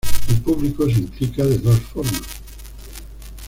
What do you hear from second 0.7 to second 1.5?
se implica